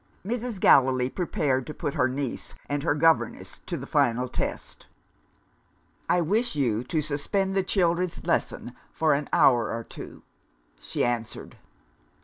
Mrs. 0.25 0.59
Gallilee 0.59 1.11
prepared 1.11 1.67
to 1.67 1.75
put 1.75 1.93
her 1.93 2.07
niece 2.09 2.55
and 2.67 2.81
her 2.81 2.95
governess 2.95 3.59
to 3.67 3.77
the 3.77 3.85
final 3.85 4.27
test. 4.27 4.87
"I 6.09 6.21
wish 6.21 6.55
you 6.55 6.83
to 6.85 7.03
suspend 7.03 7.53
the 7.53 7.61
children's 7.61 8.25
lesson 8.25 8.73
for 8.91 9.13
an 9.13 9.29
hour 9.31 9.69
or 9.69 9.83
two," 9.83 10.23
she 10.79 11.05
answered. 11.05 11.55